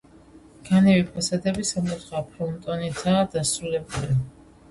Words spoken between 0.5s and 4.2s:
განივი ფასადები სამკუთხა ფრონტონითაა დასრულებული.